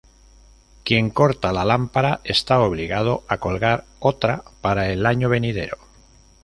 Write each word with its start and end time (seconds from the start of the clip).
Quien 0.83 1.11
corta 1.11 1.53
la 1.53 1.63
lámpara 1.63 2.21
está 2.23 2.59
obligado 2.61 3.23
a 3.27 3.37
colgar 3.37 3.85
otra 3.99 4.43
para 4.59 4.89
el 4.89 5.05
año 5.05 5.29
venidero. 5.29 5.77